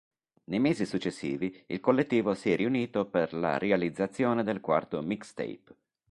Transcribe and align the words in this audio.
Nei 0.45 0.57
mesi 0.57 0.87
successivi 0.87 1.63
il 1.67 1.79
collettivo 1.79 2.33
si 2.33 2.49
è 2.51 2.55
riunito 2.55 3.05
per 3.05 3.33
la 3.35 3.59
realizzazione 3.59 4.41
del 4.41 4.59
quarto 4.59 4.99
mixtape. 5.03 5.75